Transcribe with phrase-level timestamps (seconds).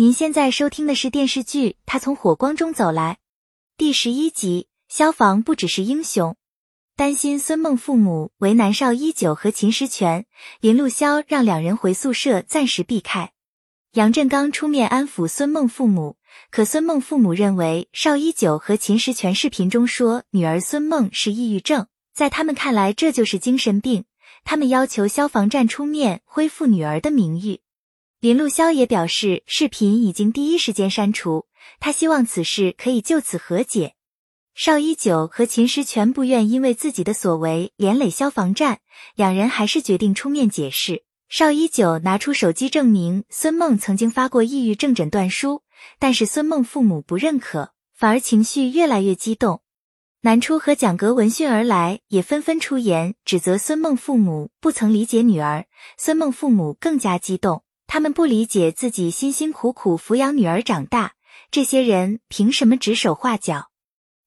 [0.00, 3.14] 您现在收听的是电视剧《他从火光中走来》
[3.76, 4.68] 第十一集。
[4.88, 6.36] 消防不只是英雄，
[6.94, 10.24] 担心孙梦父母为难邵一九和秦时全，
[10.60, 13.32] 林路潇让两人回宿舍暂时避开。
[13.94, 16.16] 杨振刚出面安抚孙梦父母，
[16.52, 24.04] 可孙梦父母认为邵一九和秦时全视频中说女儿孙梦是抑郁症，在他们看来这就是精神病，
[24.44, 27.62] 他们要求消防站出面恢复女儿的名誉。
[28.20, 31.46] 林路潇也表示，视频已经第一时间删除，
[31.78, 33.94] 他希望此事可以就此和解。
[34.56, 38.80] 邵一九和秦时全不愿因为自己的所为连累消防站，
[39.14, 41.04] 两人还是决定出面解释。
[41.28, 45.62] 邵一九拿出手机证明孙梦曾经发过抑郁症诊断书，
[46.00, 49.62] 但是孙梦父母不认可，反而情绪越来越激动。
[50.22, 55.66] 南初和蒋格闻讯而来，也纷纷出言指责孙梦父母不曾理解女儿。
[55.96, 57.62] 孙梦父母更加激动。
[57.88, 61.14] 他们不理解自己辛辛苦苦抚养女儿长大，
[61.50, 63.70] 这些人凭什么指手画脚？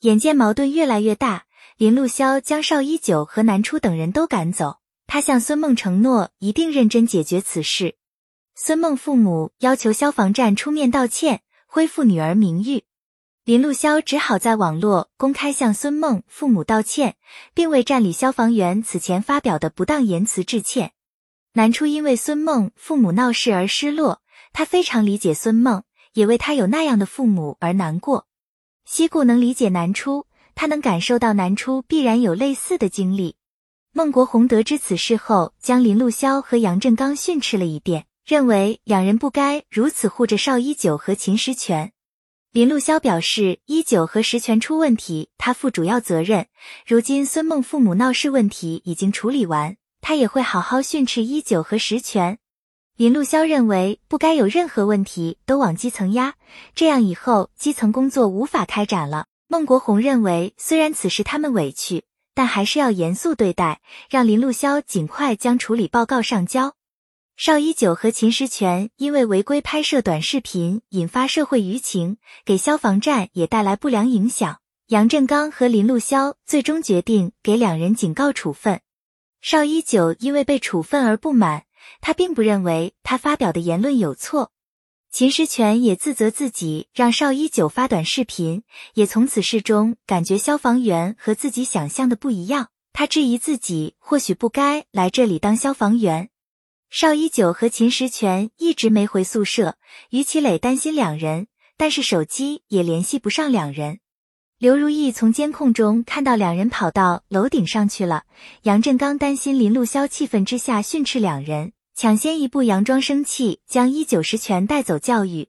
[0.00, 1.46] 眼见矛盾越来越大，
[1.78, 4.76] 林路潇将邵一九和南初等人都赶走。
[5.06, 7.96] 他向孙梦承诺，一定认真解决此事。
[8.54, 12.84] 孙梦父母要求消防站出面道歉，恢复女儿名誉。
[13.44, 17.16] 林路潇只好在网络公开向孙梦父母道歉，
[17.54, 20.92] 并为站里消防员此前发表的不当言辞致歉。
[21.56, 24.20] 南初因为孙梦父母闹事而失落，
[24.52, 28.26] 他非常理解孙梦，也为他有那样的父母而难过。
[28.84, 33.36] 西固能理解南初，他能感受到南初必然有类似的经历。
[33.94, 41.90] 孟国红得知此事后，将林路潇和杨振刚训斥了一遍，认为两人不该如此护着邵一九和秦时全。
[42.52, 46.48] 林路潇表示，一九和石全出问题，他负主要责任。
[46.86, 49.78] 如今孙梦父母闹事问题已经处理完。
[50.08, 52.38] 他也会好好训斥一九和实权。
[52.96, 56.34] 林路潇认为不该有任何问题都往基层压，
[56.76, 59.26] 这样以后基层工作无法开展了。
[59.48, 62.04] 孟国红认为，虽然此事他们委屈，
[62.36, 66.76] 但还是要严肃对待，让林路潇尽快将处理报告上交。
[67.36, 74.60] 邵一九和秦石全因为违规拍摄短视频，引发社会舆情，给消防站也带来不良影响。
[74.86, 78.80] 杨振刚和林路潇最终决定给两人警告处分。
[79.40, 81.64] 邵一九因为被处分而不满，
[82.00, 84.52] 他并不认为他发表的言论有错。
[85.10, 88.64] 秦时全也自责自己让邵一九发短视频，
[88.94, 92.68] 也从此事中感觉消防员和自己想象的不一样。
[92.92, 96.30] 他质疑自己或许不该来这里当消防员。
[96.90, 99.76] 邵一九和秦时全一直没回宿舍，
[100.10, 104.00] 于其磊担心两人，但是手机也联系不上两人。
[104.58, 108.24] 刘如意从监控中看到两人跑到楼顶上去了。
[108.62, 115.48] 杨振刚担心林路潇气愤之下训斥两人，抢先一步佯装生气，将一九十全带走教育。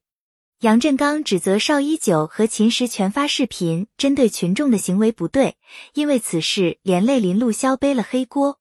[0.59, 5.55] 杨振刚指责邵一九和秦十全发视频针对群众的行为不对，
[5.93, 8.59] 因为此事连累林路潇背了黑锅。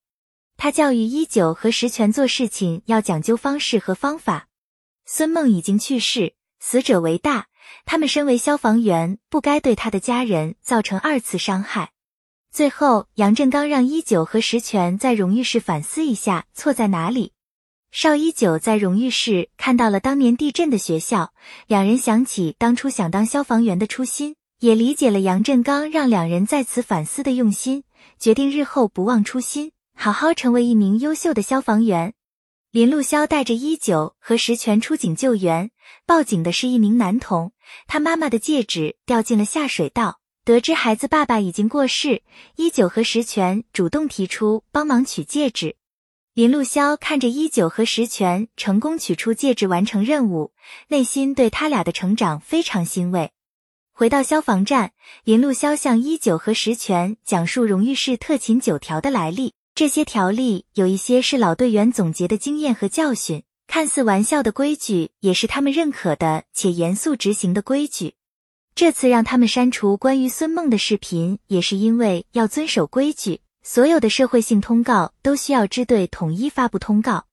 [0.57, 4.47] 他教育一九和石全做事情要讲究方式和方法。
[5.05, 7.49] 孙梦已经去世，死者为大。
[7.85, 11.91] 他们身为消防员，不该对他的家人造成二次伤害。
[12.53, 17.33] 最后，杨振刚让一九和石泉在荣誉室反思一下错在哪里。
[17.93, 21.33] 邵一九在荣誉室看到了当年地震的学校，
[21.67, 27.85] 两人想起当初想当消防员的初心，也理解了杨振刚让两人在此反思的用心，
[28.19, 32.13] 决定日后不忘初心，好好成为一名优秀的消防员。
[32.77, 35.71] 林路潇带着一九和石全出警救援，
[36.05, 37.53] 报警的是一名男童，
[37.87, 40.21] 他妈妈的戒指掉进了下水道。
[40.45, 42.23] 得知孩子爸爸已经过世，
[42.57, 45.77] 一九和石全主动提出帮忙取戒指。
[46.35, 50.53] 林路潇看着一九和石全成功取出戒指，完成任务，
[50.89, 53.33] 内心对他俩的成长非常欣慰。
[53.95, 54.93] 回到消防站，
[55.25, 59.55] 林路潇向一九和石全讲述荣誉室特勤九条的来历。
[59.77, 68.15] 这些条例有一些是老队员总结的经验和教训，看似玩笑的规矩，也是他们认可的且严肃执行的规矩。
[68.75, 73.43] 这次让他们删除关于孙梦的视频，也是因为要遵守规矩。
[73.63, 77.27] 所有的社会性通告都需要支队统一发布通告。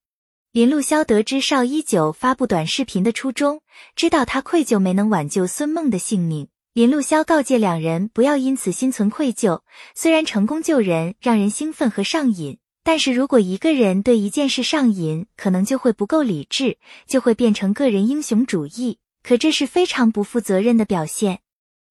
[0.51, 3.62] 林路潇得知邵一九发布短视频的初衷，
[3.96, 6.50] 知道他愧疚没能挽救孙梦的性命。
[6.74, 9.62] 林路潇告诫两人不要因此心存愧疚。
[9.94, 18.98] 虽然成功救人让人兴奋和上瘾，但是如果一个人对一件事上瘾，可能就会不够理智，就会变成个人英雄主义。
[19.22, 21.42] 可这是非常不负责任的表现。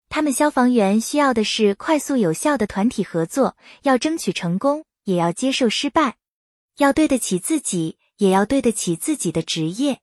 [0.08, 6.16] 他们消防员需要的是快速有效的团体合作，要争取成功，也要接受失败，
[6.78, 10.00] 要对得起自己，也要对得起自己的职业。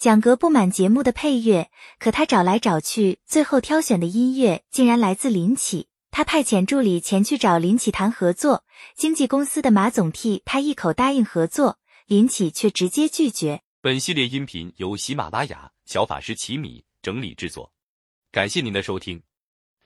[0.00, 5.88] 蒋格不满节目的配乐，可他找来找去，最后挑选的音乐竟然来自林启。
[6.10, 8.64] 他派遣助理前去找林启谈合作，
[8.96, 13.60] 经纪公司的马总替他一口答应合作，林启却直接拒绝。
[13.82, 17.70] 本系列音频由喜马拉雅小法师奇米整理制作，
[18.32, 19.22] 感谢您的收听。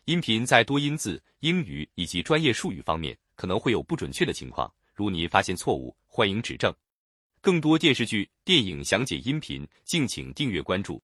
[0.05, 6.72] 音频在多音字、英语以及专业术语方面可能会有不准确的情况，如您发现错误，欢迎指正。
[7.44, 11.02] 更多电视剧、电影详解音频，敬请订阅关注。